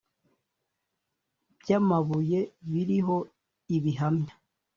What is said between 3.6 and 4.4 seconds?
ibihamya